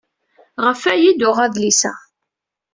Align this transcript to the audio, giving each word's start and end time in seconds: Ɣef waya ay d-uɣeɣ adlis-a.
Ɣef 0.65 0.81
waya 0.87 1.07
ay 1.09 1.13
d-uɣeɣ 1.13 1.39
adlis-a. 1.45 1.93